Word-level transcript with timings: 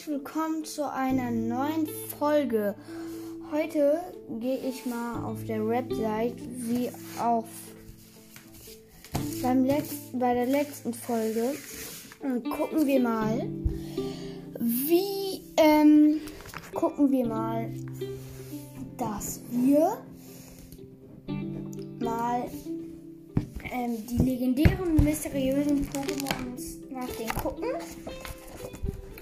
herzlich 0.00 0.16
willkommen 0.16 0.64
zu 0.64 0.90
einer 0.90 1.30
neuen 1.30 1.86
Folge. 2.18 2.74
Heute 3.52 4.00
gehe 4.40 4.56
ich 4.56 4.86
mal 4.86 5.24
auf 5.24 5.44
der 5.44 5.66
Website 5.68 6.36
wie 6.38 6.90
auf 7.20 7.44
beim 9.42 9.66
letzten, 9.66 10.18
bei 10.18 10.32
der 10.32 10.46
letzten 10.46 10.94
Folge 10.94 11.54
und 12.20 12.48
gucken 12.48 12.86
wir 12.86 13.00
mal, 13.00 13.46
wie 14.58 15.42
ähm, 15.58 16.20
gucken 16.72 17.10
wir 17.10 17.26
mal, 17.26 17.68
dass 18.96 19.42
wir 19.50 19.98
mal 21.98 22.44
ähm, 23.70 24.06
die 24.06 24.16
legendären 24.16 24.94
mysteriösen 25.04 25.86
Pokémons 25.90 26.90
nach 26.90 27.08
denen 27.16 27.34
gucken 27.34 27.68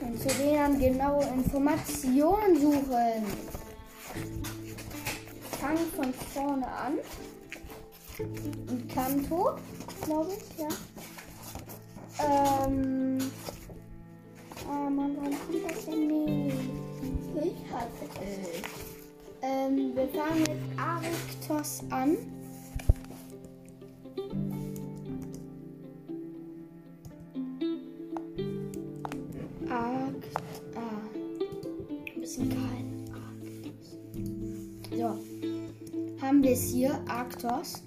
und 0.01 0.20
zu 0.20 0.29
denen 0.29 0.79
genaue 0.79 1.25
Informationen 1.25 2.61
suchen. 2.61 3.25
Fangen 5.61 5.93
von 5.97 6.15
vorne 6.15 6.66
an. 6.66 6.98
Ein 8.19 8.88
Kanto, 8.88 9.57
glaube 10.05 10.33
ich, 10.33 10.59
ja. 10.59 10.69
Ähm. 12.21 13.19
Ah, 14.69 14.91
Mann, 14.91 15.16
warum 15.16 15.30
kommt 15.30 15.71
das 15.71 15.84
denn 15.87 16.07
nicht? 16.07 16.57
Ich 17.37 17.73
hatte 17.73 18.05
es. 18.21 18.62
Ähm, 19.41 19.93
wir 19.95 20.09
fangen 20.09 20.41
mit 20.41 20.79
Arctos 20.79 21.83
an. 21.91 22.16
Hier. 37.49 37.54
Arktos. 37.54 37.82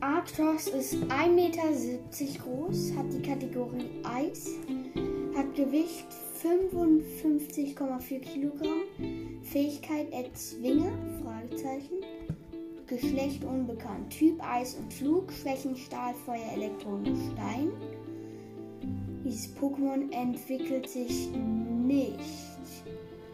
Arktos 0.00 0.66
ist 0.68 0.94
1,70 0.94 1.28
Meter 1.30 1.62
groß, 2.42 2.92
hat 2.96 3.12
die 3.12 3.22
Kategorie 3.22 3.88
Eis, 4.02 4.50
hat 5.36 5.54
Gewicht 5.54 6.06
55,4 6.42 8.18
Kilogramm, 8.20 8.82
Fähigkeit 9.42 10.12
Erzwinger, 10.12 10.92
Fragezeichen, 11.22 12.02
Geschlecht 12.86 13.44
unbekannt, 13.44 14.10
Typ 14.10 14.42
Eis 14.46 14.74
und 14.74 14.92
Flug, 14.92 15.32
Schwächen 15.32 15.74
Stahl, 15.76 16.14
Feuer, 16.26 16.52
Elektro 16.54 16.96
und 16.96 17.06
Stein. 17.32 17.72
Dieses 19.24 19.56
Pokémon 19.56 20.12
entwickelt 20.12 20.90
sich 20.90 21.30
nicht. 21.30 22.18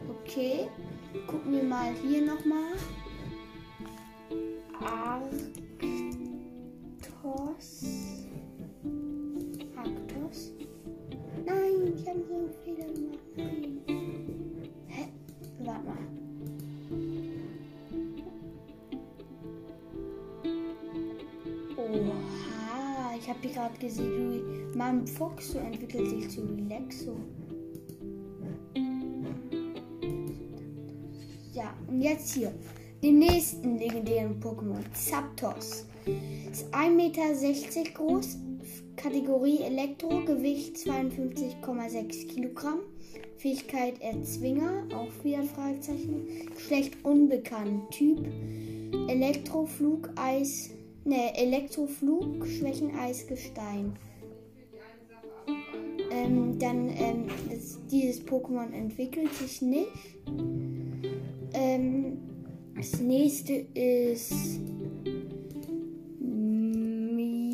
Okay, 0.09 0.69
gucken 1.27 1.53
wir 1.53 1.65
mal 1.65 1.93
hier 2.07 2.25
nochmal. 2.25 2.75
Arktos. 4.91 5.47
Arktos. 9.77 10.53
Nein, 11.47 11.95
ich 11.95 12.09
habe 12.09 12.25
so 12.29 12.35
einen 12.35 12.53
Fehler 12.65 12.89
gemacht. 12.93 13.19
Nein. 13.37 13.81
Hä? 14.89 15.09
Warte 15.61 15.85
mal. 15.87 15.97
Oha, 21.77 23.15
ich 23.17 23.29
habe 23.29 23.39
hier 23.43 23.53
gerade 23.53 23.79
gesehen, 23.79 24.43
mein 24.77 25.07
Fox 25.07 25.53
so 25.53 25.59
entwickelt 25.59 26.11
sich 26.11 26.31
zu 26.31 26.43
Lexo. 26.69 27.15
Ja, 31.53 31.75
und 31.87 32.01
jetzt 32.01 32.35
hier. 32.35 32.53
Den 33.03 33.19
nächsten 33.19 33.79
legendären 33.79 34.39
Pokémon, 34.43 34.85
Zapdos. 34.93 35.87
Ist 36.53 36.67
1,60 36.75 36.91
Meter 36.91 37.91
groß, 37.95 38.37
Kategorie 38.95 39.63
Elektro, 39.63 40.23
Gewicht 40.27 40.77
52,6 40.77 42.29
Kilogramm. 42.29 42.81
Fähigkeit 43.39 43.95
Erzwinger, 44.03 44.85
auch 44.95 45.25
wieder 45.25 45.43
Fragezeichen. 45.45 46.27
Geschlecht 46.55 47.03
unbekannt. 47.03 47.91
Typ 47.91 48.19
Elektroflug, 49.09 50.11
Eis, 50.17 50.69
ne, 51.07 51.35
Elektroflug, 51.39 52.47
Schwächen, 52.47 52.95
Eis, 52.99 53.27
Gestein. 53.27 53.97
Ähm, 56.11 56.59
dann, 56.59 56.91
ähm, 56.91 57.29
das, 57.49 57.79
dieses 57.91 58.23
Pokémon 58.27 58.71
entwickelt 58.75 59.33
sich 59.33 59.63
nicht. 59.63 59.89
Ähm, 61.55 62.19
das 62.81 62.99
nächste 62.99 63.67
ist 63.75 64.33
Mewtwo. 66.19 67.45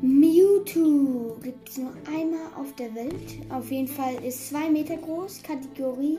Mewtwo 0.00 1.36
gibt 1.42 1.68
es 1.68 1.76
nur 1.76 1.92
einmal 2.08 2.46
auf 2.58 2.74
der 2.76 2.94
Welt. 2.94 3.12
Auf 3.50 3.70
jeden 3.70 3.88
Fall 3.88 4.14
ist 4.24 4.48
2 4.48 4.70
Meter 4.70 4.96
groß, 4.96 5.42
Kategorie 5.42 6.16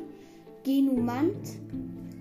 Genumant, 0.63 1.57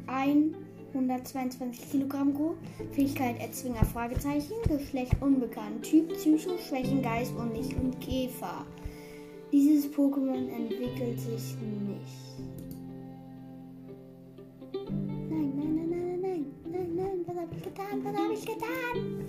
122 0.07 1.91
Kilogramm 1.91 2.33
groß, 2.33 2.57
Fähigkeit 2.93 3.39
Erzwinger 3.39 3.85
Fragezeichen, 3.85 4.55
Geschlecht 4.67 5.17
unbekannt, 5.21 5.83
Typ 5.83 6.11
Psycho, 6.15 6.57
Schwächen 6.57 7.03
Geist 7.03 7.35
und 7.37 7.55
Licht 7.55 7.75
und 7.75 8.01
Käfer. 8.01 8.65
Dieses 9.53 9.87
Pokémon 9.93 10.49
entwickelt 10.49 11.21
sich 11.21 11.57
nicht. 11.61 12.33
Nein, 15.29 15.53
nein, 15.57 15.75
nein, 15.77 15.91
nein, 15.91 16.21
nein, 16.23 16.47
nein, 16.65 16.97
nein, 16.97 17.27
was 17.27 17.37
habe 17.37 17.55
ich 17.55 17.63
getan? 17.63 18.03
Was 18.03 18.17
habe 18.17 18.33
ich 18.33 18.47
getan? 18.47 19.27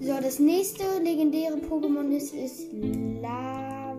So, 0.00 0.20
das 0.20 0.38
nächste 0.40 0.84
legendäre 1.04 1.56
Pokémon 1.56 2.10
ist, 2.16 2.34
ist 2.34 2.66
Lav. 3.22 3.98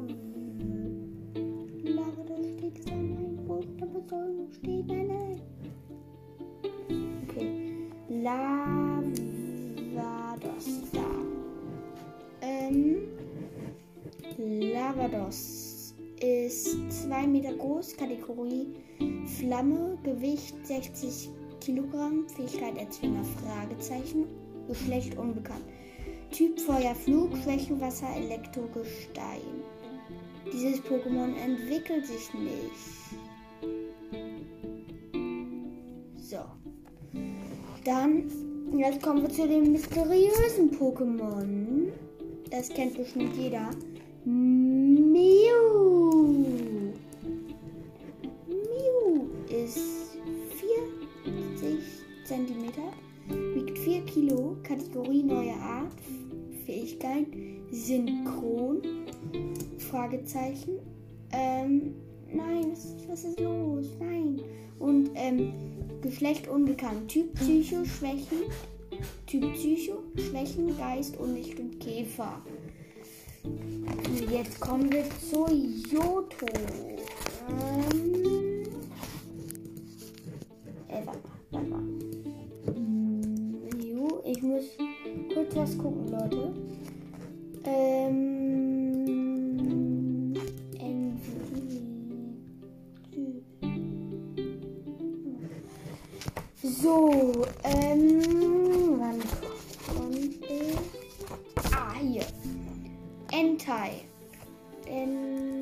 Lava, 1.84 2.24
da 2.28 2.36
steht 2.36 2.86
da 2.86 2.96
nein, 2.96 3.40
wo 3.46 3.60
der 3.80 3.86
Besoldung 3.86 4.52
steht, 4.52 4.88
nein, 4.88 5.08
nein. 5.08 5.42
Okay. 7.30 7.88
Lavados, 8.10 8.59
2 17.40 17.42
Meter 17.42 17.56
groß, 17.56 17.96
Kategorie 17.96 18.68
Flamme, 19.38 19.98
Gewicht 20.04 20.56
60 20.66 21.30
Kilogramm, 21.62 22.28
Fähigkeit 22.28 22.78
Erzwinger 22.78 23.24
Fragezeichen, 23.24 24.26
Geschlecht 24.68 25.18
unbekannt. 25.18 25.64
Typ 26.32 26.60
Feuer, 26.60 26.94
Flug, 26.94 27.36
Schwächen, 27.38 27.80
Wasser, 27.80 28.10
Elektro, 28.16 28.64
Gestein. 28.74 29.64
Dieses 30.52 30.82
Pokémon 30.82 31.34
entwickelt 31.38 32.06
sich 32.06 32.34
nicht. 32.34 33.22
So. 36.18 36.40
Dann, 37.86 38.30
jetzt 38.78 39.02
kommen 39.02 39.22
wir 39.22 39.30
zu 39.30 39.48
den 39.48 39.72
mysteriösen 39.72 40.72
Pokémon. 40.72 41.92
Das 42.52 42.70
kennt 42.70 42.98
bestimmt 42.98 43.36
jeder. 43.38 43.70
Zentimeter, 52.80 53.56
wiegt 53.56 53.78
4 53.80 54.02
Kilo, 54.06 54.58
Kategorie 54.64 55.24
neue 55.24 55.54
Art, 55.56 55.94
Fähigkeit 56.66 57.28
Synchron, 57.72 58.82
Fragezeichen. 59.78 60.80
Ähm, 61.32 61.96
nein, 62.34 62.72
was, 62.72 62.96
was 63.08 63.24
ist 63.24 63.40
los? 63.40 63.88
Nein. 64.00 64.42
Und 64.80 65.10
ähm, 65.16 65.54
Geschlecht 66.02 66.48
unbekannt, 66.48 67.10
Typ 67.10 67.34
Psycho, 67.36 67.84
Schwächen, 67.86 68.44
Typ 69.28 69.54
Psycho, 69.54 70.04
Schwächen, 70.16 70.76
Geist, 70.78 71.18
Unlicht 71.18 71.58
Käfer. 71.80 72.42
Jetzt 74.32 74.60
kommen 74.60 74.92
wir 74.92 75.04
zu 75.30 75.48
Yoto. 75.92 76.48
Ähm, 77.50 78.49
ich 84.60 84.78
kurz 85.34 85.56
was 85.56 85.78
gucken, 85.78 86.08
Leute. 86.10 86.54
Ähm. 87.66 88.20
So, 96.62 97.46
ähm, 97.64 99.00
wann 99.00 99.20
kommt 99.96 100.44
es? 100.50 100.78
Ah, 101.74 101.94
hier. 102.00 102.26
Entei. 103.32 104.02
Entei. 104.86 105.60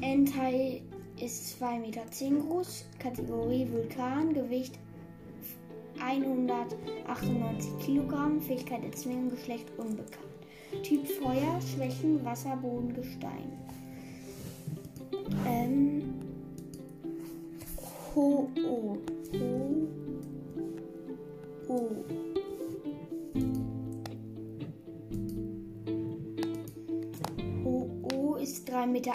Entei 0.00 0.82
ist 1.22 1.62
2,10 1.62 1.80
Meter 1.80 2.02
groß, 2.46 2.84
Kategorie 2.98 3.66
Vulkan, 3.70 4.34
Gewicht 4.34 4.78
198 6.00 7.78
Kilogramm, 7.80 8.40
Fähigkeit 8.40 8.84
erzwingen, 8.84 9.30
Geschlecht 9.30 9.66
unbekannt. 9.76 10.28
Typ 10.82 11.06
Feuer, 11.06 11.60
Schwächen, 11.60 12.24
Wasser, 12.24 12.56
Boden, 12.56 12.94
Gestein. 12.94 13.52
Ähm. 15.46 16.14
Ho, 18.14 18.48
oh, 18.66 18.96
ho, 19.32 19.88
oh. 21.68 21.90
Ho, 27.64 27.90
oh 28.14 28.36
ist 28.36 28.68
3,80 28.70 28.86
Meter 28.86 29.12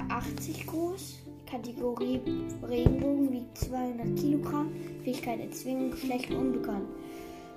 groß. 0.68 1.20
Kategorie 1.54 2.20
Regenbogen 2.68 3.32
wiegt 3.32 3.56
200 3.60 4.20
Kilogramm. 4.20 4.72
Fähigkeit 5.04 5.40
erzwingen, 5.40 5.92
Geschlecht 5.92 6.34
unbekannt. 6.34 6.90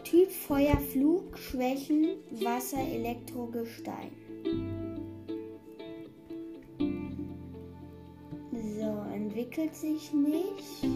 Typ 0.05 0.31
Feuer, 0.31 0.77
Flug, 0.93 1.39
Schwächen, 1.39 2.09
Wasser, 2.43 2.77
Elektro, 2.77 3.47
Gestein. 3.47 4.11
So, 8.53 9.15
entwickelt 9.15 9.75
sich 9.75 10.13
nicht. 10.13 10.93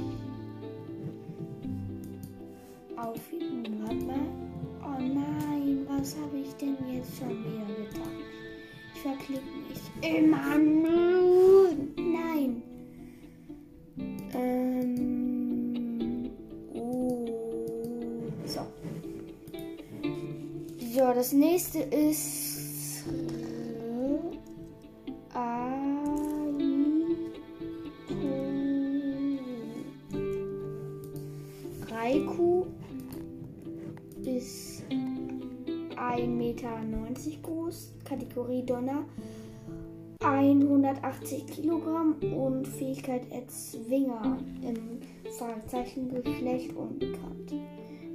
Auf 2.96 3.32
mal. 3.32 4.29
Oh 4.82 5.00
nein, 5.00 5.87
was 5.88 6.14
habe 6.19 6.37
ich 6.37 6.53
denn 6.56 6.76
jetzt 6.93 7.17
schon 7.17 7.31
wieder 7.31 7.64
getan? 7.82 8.12
Ich 8.94 9.00
verklicke 9.00 9.41
mich. 9.70 10.19
Immer 10.19 10.58
nur. 10.58 11.19
Das 21.31 21.38
nächste 21.38 21.79
ist. 21.79 23.05
Raikou 31.88 32.67
ist 34.25 34.82
1,90 34.91 36.27
Meter 36.27 36.69
groß, 37.43 37.93
Kategorie 38.05 38.65
Donner 38.65 39.05
180 40.25 41.47
Kilogramm 41.47 42.17
und 42.35 42.67
Fähigkeit 42.67 43.31
Erzwinger 43.31 44.38
im 44.62 45.00
Fragezeichen 45.38 46.23
Geschlecht 46.25 46.75
unbekannt. 46.75 47.55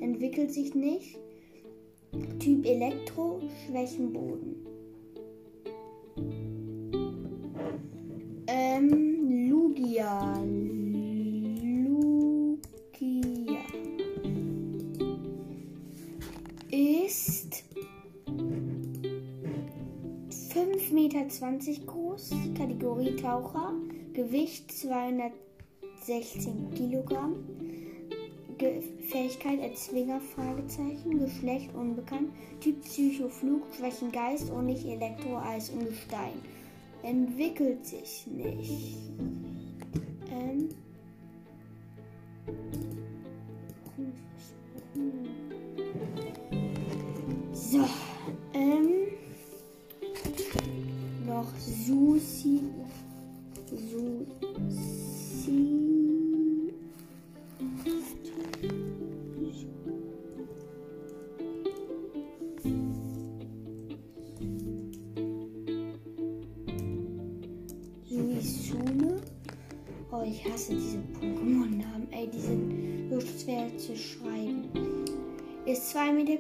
Entwickelt 0.02 0.52
sich 0.52 0.76
nicht. 0.76 1.18
Typ 2.40 2.66
Elektro, 2.66 3.42
Schwächenboden. 3.66 4.56
Ähm, 8.48 9.50
Lugia. 9.50 10.42
Lugia. 11.64 12.06
Ist 16.72 17.64
5,20 20.56 20.94
Meter 20.94 21.28
groß, 21.86 22.32
Kategorie 22.58 23.16
Taucher, 23.16 23.74
Gewicht 24.14 24.72
216 24.72 26.72
Kilogramm, 26.76 27.36
Ge 28.58 28.82
Fähigkeit 29.10 29.60
Erzwinger, 29.60 30.22
Fragezeichen, 30.22 31.20
Geschlecht? 31.20 31.74
Unbekannt, 31.76 32.30
Typ 32.62 32.82
Psycho, 32.84 33.28
Flug, 33.28 33.64
Schwächen, 33.76 34.12
Geist? 34.12 34.50
Und 34.50 34.68
nicht 34.68 34.86
Elektro, 34.86 35.38
Eis 35.38 35.70
und 35.70 35.86
Gestein. 35.86 36.42
Entwickelt 37.04 37.86
sich 37.86 38.26
nicht. 38.28 38.98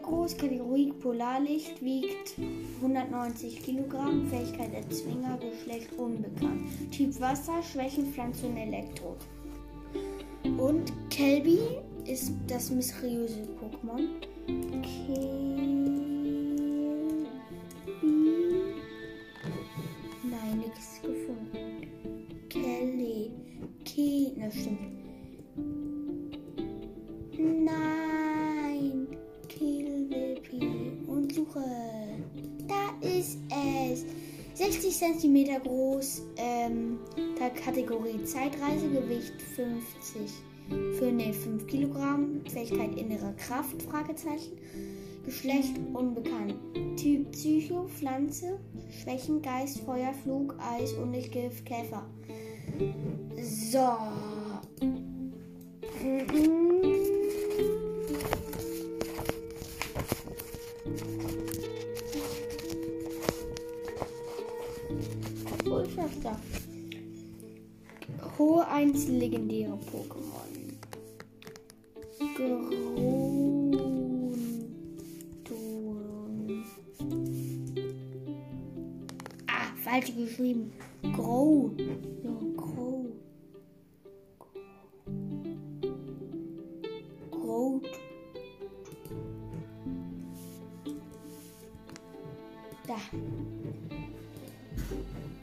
Groß, 0.05 0.37
Kategorie 0.37 0.91
Polarlicht, 0.91 1.81
wiegt 1.81 2.35
190 2.81 3.61
Kilogramm, 3.63 4.27
Fähigkeit 4.27 4.73
Erzwinger, 4.73 5.37
Geschlecht 5.37 5.91
unbekannt. 5.97 6.61
Typ 6.91 7.19
Wasser, 7.19 7.61
Schwächen, 7.63 8.13
Pflanze 8.13 8.47
und 8.47 8.57
Elektro. 8.57 9.15
Und 10.57 10.93
Kelby 11.09 11.59
ist 12.05 12.31
das 12.47 12.69
mysteriöse 12.69 13.47
Pokémon. 13.59 14.07
Kelby. 14.81 15.84
Und 31.55 31.63
suche. 31.63 32.65
Da 32.67 33.07
ist 33.07 33.37
es. 33.49 34.05
60 34.55 34.97
cm 34.97 35.61
groß. 35.63 36.21
Ähm, 36.37 36.99
der 37.39 37.49
Kategorie 37.49 38.23
Zeitreise. 38.23 38.89
Gewicht 38.89 39.41
50. 39.55 40.31
Für 40.97 41.11
ne 41.11 41.33
5 41.33 41.67
Kilogramm. 41.67 42.41
Fähigkeit 42.51 42.97
innere 42.97 43.33
Kraft. 43.37 43.81
Fragezeichen. 43.83 44.57
Geschlecht 45.25 45.73
unbekannt. 45.93 46.55
Typ 46.97 47.31
Psycho, 47.31 47.87
Pflanze, 47.87 48.59
Schwächen, 48.91 49.41
Geist, 49.41 49.79
Feuer, 49.79 50.13
Flug, 50.23 50.55
Eis, 50.59 50.93
Unlichtgift, 50.93 51.65
Käfer. 51.65 52.05
So. 53.41 53.89
Hohe 68.95 69.01
einzellegendäre 69.01 69.77
Pokémon. 69.91 70.51
Grundon. 72.37 73.83
Ah, 79.47 79.75
falsch 79.83 80.15
geschrieben. 80.15 80.71
Grow. 81.13 81.71
Ja, 82.23 82.31
Grow. 82.55 83.05
Grow. 87.31 87.81
Da. 92.87 92.95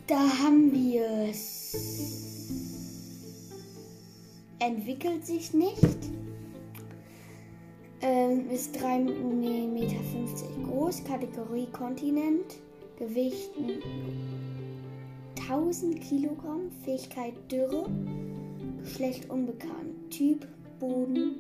Da 0.07 0.19
haben 0.39 0.73
wir 0.73 1.29
es. 1.29 2.22
Entwickelt 4.65 5.27
sich 5.27 5.53
nicht. 5.55 5.99
Ähm, 8.01 8.49
ist 8.49 8.77
3,50 8.77 9.69
Meter 9.69 9.97
groß, 10.69 11.03
Kategorie 11.03 11.67
Kontinent, 11.73 12.59
Gewicht 12.97 13.51
1000 15.49 16.01
Kilogramm, 16.01 16.71
Fähigkeit 16.85 17.35
Dürre, 17.51 17.91
Geschlecht 18.85 19.29
unbekannt, 19.31 20.11
Typ 20.11 20.47
Boden, 20.79 21.35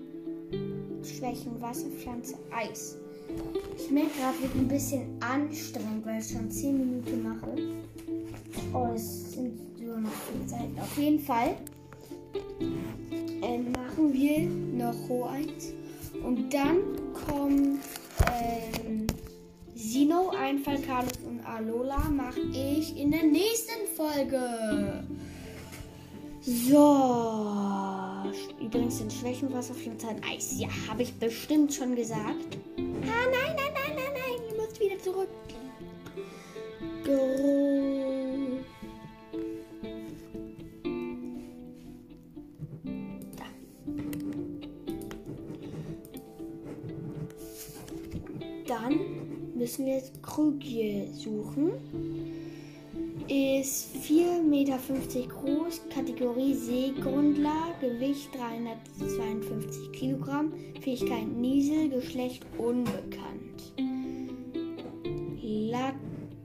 Schwächen 1.04 1.60
Wasserpflanze, 1.60 2.34
Eis. 2.50 2.96
Ich 3.76 3.88
merke 3.90 4.10
gerade, 4.18 4.42
wird 4.42 4.54
ein 4.56 4.68
bisschen 4.68 5.02
anstrengend, 5.20 6.04
weil 6.04 6.20
ich 6.20 6.28
schon 6.28 6.50
10 6.50 6.76
Minuten 6.76 7.22
mache. 7.22 7.54
Oh, 8.74 8.88
es 8.96 9.32
sind 9.32 9.80
nur 9.80 9.98
noch 9.98 10.10
4 10.10 10.48
Seiten 10.48 10.78
auf 10.80 10.98
jeden 10.98 11.20
Fall 11.20 11.54
ähm, 13.42 13.72
machen 13.72 14.12
wir 14.12 14.40
noch 14.40 15.08
Ho 15.08 15.24
1. 15.24 15.74
Und 16.24 16.52
dann 16.52 16.78
kommt 17.26 17.80
ähm, 18.26 19.06
Sino, 19.74 20.30
Einfall, 20.30 20.80
Carlos 20.80 21.18
und 21.26 21.40
Alola 21.44 21.98
mache 22.10 22.40
ich 22.40 22.96
in 22.96 23.10
der 23.10 23.24
nächsten 23.24 23.86
Folge. 23.96 25.04
So. 26.40 27.52
Übrigens 28.60 28.98
sind 28.98 29.12
Schwächen 29.12 29.52
Wasser, 29.52 29.74
Flinte, 29.74 30.08
Eis. 30.28 30.58
Ja, 30.58 30.68
habe 30.88 31.02
ich 31.02 31.12
bestimmt 31.14 31.72
schon 31.72 31.94
gesagt. 31.94 32.58
Ah, 32.76 32.80
nein, 32.80 33.56
nein, 33.56 33.72
nein, 33.74 33.96
nein, 33.96 34.12
nein. 34.12 34.40
Ihr 34.50 34.60
müsst 34.60 34.80
wieder 34.80 34.98
zurück. 34.98 35.28
Gro 37.04 37.71
Krügje 50.32 51.08
suchen. 51.12 51.72
Ist 53.28 53.94
4,50 53.96 54.42
Meter 54.42 54.78
groß, 55.28 55.82
Kategorie 55.94 56.54
Seegrundler, 56.54 57.74
Gewicht 57.82 58.30
352 58.34 59.92
Kilogramm, 59.92 60.54
Fähigkeit 60.80 61.28
Niesel, 61.28 61.90
Geschlecht 61.90 62.46
unbekannt. 62.56 63.74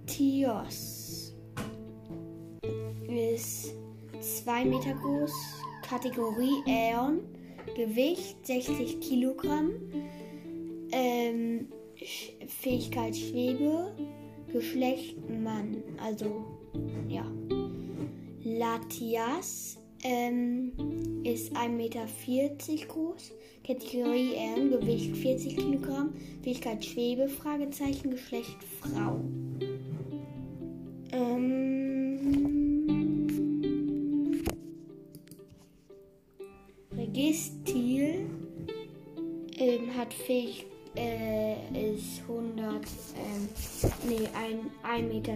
Latios 0.05 1.33
ist 3.07 3.73
2 4.19 4.65
Meter 4.65 4.95
groß, 5.01 5.31
Kategorie 5.87 6.61
Aeon, 6.67 7.21
Gewicht 7.75 8.45
60 8.45 8.99
Kilogramm, 8.99 9.71
ähm, 10.91 11.67
Fähigkeit 12.47 13.15
Schwebe, 13.15 13.93
Geschlecht 14.51 15.17
Mann, 15.29 15.83
also 16.01 16.45
ja. 17.09 17.25
Latias 18.43 19.77
ähm, 20.03 20.71
ist 21.23 21.53
1,40 21.53 21.69
Meter 21.69 22.07
groß, 22.87 23.31
Kategorie 23.65 24.35
M, 24.35 24.71
Gewicht 24.71 25.17
40 25.17 25.57
Kilogramm, 25.57 26.13
Fähigkeit 26.43 26.85
Schwebe, 26.85 27.27
Fragezeichen, 27.27 28.11
Geschlecht 28.11 28.57
Frau. 28.81 29.19
Ähm, 31.11 31.87
Registil 36.95 38.27
ähm, 39.57 39.97
hat 39.97 40.13
Fähigkeit 40.13 40.76
äh, 40.97 41.93
ist 41.93 42.21
100, 42.27 42.75
ähm, 43.15 43.47
nee, 44.07 44.27
1,90 44.83 45.01
Meter 45.03 45.35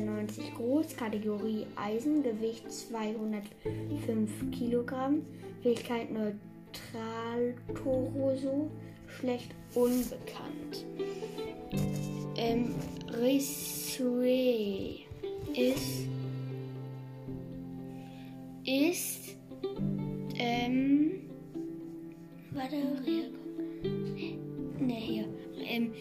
groß, 0.57 0.95
Kategorie 0.97 1.65
Eisen, 1.75 2.23
Gewicht 2.23 2.71
205 2.71 4.51
Kilogramm, 4.51 5.21
Fähigkeit 5.61 6.09
neutral, 6.11 7.53
Toroso, 7.75 8.69
schlecht 9.07 9.51
unbekannt. 9.75 10.85
Ähm, 12.35 12.73
Risue 13.21 14.99
ist, 15.53 16.07
ist, 18.65 19.35
ähm, 20.37 21.29
warte, 22.53 22.75
ne, 24.79 24.93
hier 24.95 25.25
ähm, 25.71 25.93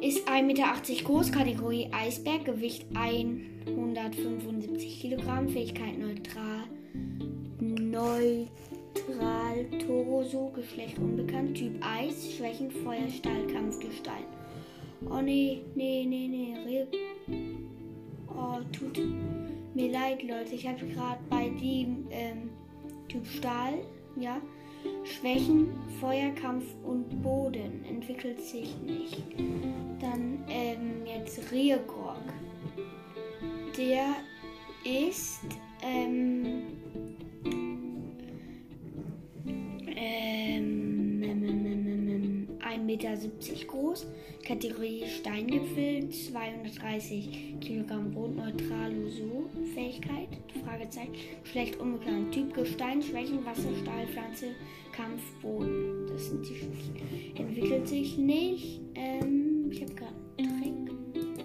ist 0.00 0.28
1,80 0.28 0.42
Meter 0.44 0.72
groß, 1.04 1.32
Kategorie 1.32 1.88
Eisberg, 1.92 2.44
Gewicht 2.44 2.86
175 2.94 5.00
Kilogramm, 5.00 5.48
Fähigkeit 5.48 5.98
neutral, 5.98 6.68
neutral, 7.60 8.46
Toroso, 9.86 10.52
Geschlecht 10.54 10.98
unbekannt, 10.98 11.56
Typ 11.56 11.72
Eis, 11.80 12.32
Schwächen, 12.34 12.70
Feuer, 12.70 13.08
Stahl, 13.08 13.46
Kampf, 13.52 13.80
Gestein. 13.80 14.24
Oh 15.10 15.20
nee, 15.20 15.62
nee, 15.74 16.06
nee, 16.06 16.28
nee, 16.28 16.54
Re 16.66 16.86
Oh, 18.28 18.60
tut 18.72 18.96
mir 19.74 19.92
leid, 19.92 20.22
Leute. 20.22 20.54
Ich 20.54 20.66
habe 20.66 20.86
gerade 20.86 21.20
bei 21.28 21.48
dem 21.48 22.06
ähm, 22.10 22.50
Typ 23.08 23.26
Stahl, 23.26 23.74
ja, 24.16 24.40
Schwächen, 25.04 25.68
Feuerkampf 26.00 26.64
und 26.84 27.22
Boden 27.22 27.84
entwickelt 27.88 28.40
sich 28.40 28.76
nicht. 28.80 29.22
Dann 30.00 30.44
ähm, 30.48 31.06
jetzt 31.06 31.50
Rierkork. 31.52 32.16
Der 33.76 34.16
ist 34.84 35.40
ähm, 35.82 36.79
Meter 43.00 43.16
groß, 43.66 44.06
Kategorie 44.46 45.04
Steingipfel, 45.06 46.10
230 46.10 47.54
Kilogramm 47.60 48.10
Bodenneutral, 48.10 48.92
so 49.08 49.48
Fähigkeit, 49.72 50.28
Fragezeichen, 50.64 51.14
schlecht 51.44 51.80
unbekannt, 51.80 52.32
Typ 52.32 52.52
Gestein, 52.52 53.02
Schwächen, 53.02 53.44
Wasser, 53.46 53.70
Stahl, 53.82 54.06
Pflanze, 54.06 54.48
Kampf, 54.92 55.22
Boden. 55.40 56.08
Das 56.08 56.26
sind 56.26 56.46
die 56.46 56.56
Schwächen. 56.56 57.36
Entwickelt 57.36 57.88
sich 57.88 58.18
nicht. 58.18 58.82
Ähm, 58.94 59.70
ich 59.70 59.80
habe 59.80 59.94
gerade 59.94 60.14
einen 60.36 60.86
Trick. 61.14 61.40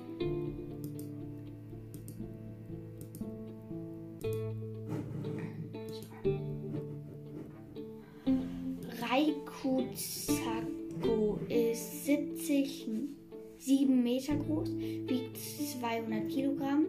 Groß, 14.45 14.69
wiegt 14.77 15.37
200 15.37 16.29
Kilogramm. 16.29 16.85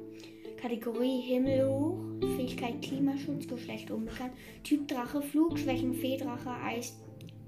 Kategorie 0.60 1.20
Himmelhoch, 1.20 1.98
Fähigkeit 2.36 2.80
Klimaschutz, 2.82 3.46
Geschlecht 3.46 3.90
unbekannt, 3.90 4.32
Typ 4.64 4.88
Drache, 4.88 5.20
Flugschwächen, 5.20 5.94
Feendrache, 5.94 6.50
Eis, 6.64 6.96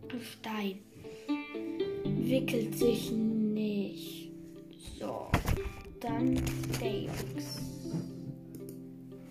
Gestein. 0.08 0.78
Wickelt 2.04 2.76
sich 2.76 3.10
nicht. 3.10 4.30
So, 4.98 5.26
dann 6.00 6.34
Deox. 6.80 7.62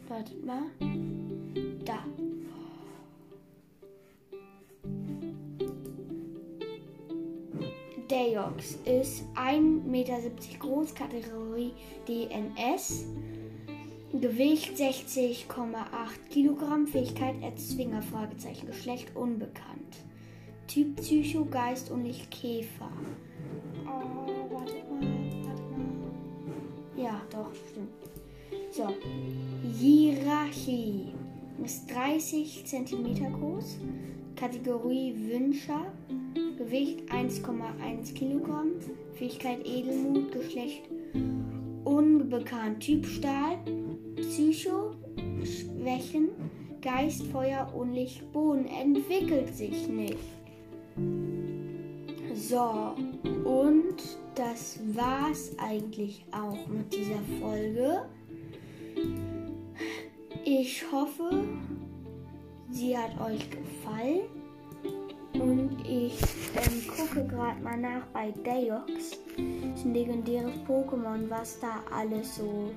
Warte 0.08 0.36
mal. 0.46 0.64
Da. 1.86 2.04
Deox 8.38 8.78
ist 8.86 9.24
1,70 9.36 9.90
Meter 9.90 10.20
groß, 10.60 10.94
Kategorie 10.94 11.74
DNS. 12.08 13.06
Gewicht 14.14 14.78
60,8 14.78 15.56
Kilogramm, 16.30 16.86
Fähigkeit 16.86 17.42
Erzwinger, 17.42 18.04
Fragezeichen, 18.04 18.68
Geschlecht 18.68 19.16
unbekannt. 19.16 19.98
Typ 20.68 20.98
Psycho, 20.98 21.46
Geist 21.46 21.90
und 21.90 22.04
nicht 22.04 22.30
Käfer. 22.30 22.92
Oh, 23.86 24.54
warte 24.54 24.74
mal, 24.74 25.08
warte 25.44 25.64
mal. 25.64 27.04
Ja, 27.04 27.22
doch, 27.32 27.52
stimmt. 27.72 27.90
So, 28.72 28.94
Hierarchie 29.80 31.12
ist 31.64 31.90
30 31.92 32.66
cm 32.68 33.34
groß, 33.34 33.78
Kategorie 34.36 35.16
Wünscher, 35.18 35.92
Gewicht 36.68 37.10
1,1 37.10 38.14
Kilogramm, 38.14 38.72
Fähigkeit 39.14 39.66
Edelmut, 39.66 40.34
Geschlecht 40.34 40.82
unbekannt, 41.86 42.82
Typ 42.82 43.06
Stahl, 43.06 43.58
Psycho, 44.18 44.92
Schwächen, 45.46 46.28
Geist, 46.82 47.24
Feuer 47.28 47.72
und 47.74 47.94
Licht, 47.94 48.30
Boden 48.34 48.66
entwickelt 48.66 49.56
sich 49.56 49.88
nicht. 49.88 50.18
So, 52.34 52.96
und 53.46 53.96
das 54.36 54.82
war's 54.94 55.56
eigentlich 55.60 56.26
auch 56.34 56.68
mit 56.68 56.94
dieser 56.94 57.22
Folge. 57.40 58.10
Ich 60.44 60.84
hoffe, 60.92 61.46
sie 62.70 62.98
hat 62.98 63.18
euch 63.22 63.50
gefallen. 63.50 64.37
Und 65.40 65.82
ich 65.88 66.20
ähm, 66.56 66.88
gucke 66.96 67.26
gerade 67.28 67.62
mal 67.62 67.78
nach 67.78 68.06
bei 68.14 68.32
Deox. 68.32 69.12
Das 69.38 69.80
ist 69.80 69.86
ein 69.86 69.94
legendäres 69.94 70.56
Pokémon, 70.68 71.30
was 71.30 71.60
da 71.60 71.84
alles 71.92 72.36
so 72.36 72.72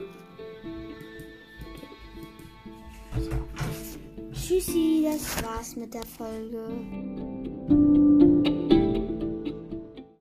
tschüssi, 4.51 5.05
das 5.05 5.45
war's 5.45 5.77
mit 5.77 5.95
der 5.95 6.03
Folge. 6.03 6.59